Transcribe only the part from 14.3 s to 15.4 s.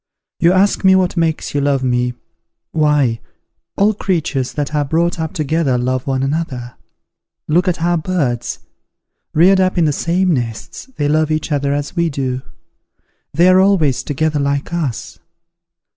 like us.